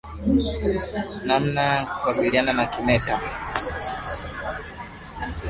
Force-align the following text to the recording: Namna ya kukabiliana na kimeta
Namna 1.27 1.61
ya 1.71 1.79
kukabiliana 1.89 2.53
na 2.53 2.65
kimeta 2.71 3.15